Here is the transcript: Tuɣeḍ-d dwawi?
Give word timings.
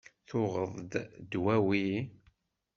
Tuɣeḍ-d 0.27 0.91
dwawi? 1.31 1.89